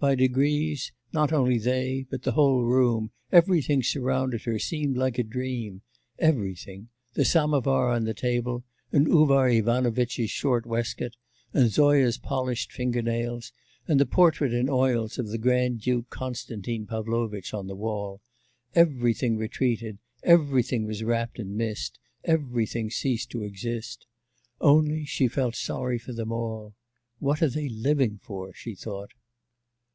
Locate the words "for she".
28.20-28.74